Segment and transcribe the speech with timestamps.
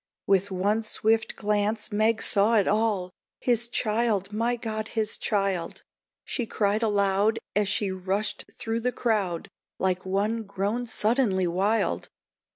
[0.25, 3.11] With one swift glance Meg saw it all.
[3.39, 4.87] "His child my God!
[4.87, 5.83] his child!"
[6.25, 12.09] She cried aloud, as she rushed through the crowd Like one grown suddenly wild.